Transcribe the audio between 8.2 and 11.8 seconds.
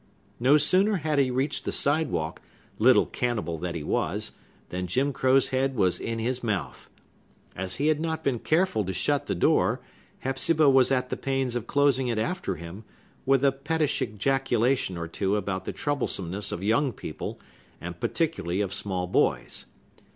been careful to shut the door, Hepzibah was at the pains of